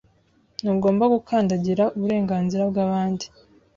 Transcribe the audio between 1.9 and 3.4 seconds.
uburenganzira bwabandi.